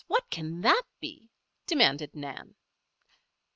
[0.07, 1.29] what can that be?"
[1.67, 2.55] demanded Nan.